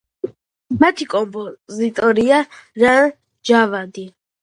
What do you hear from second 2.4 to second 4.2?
რამინ ჯავადი.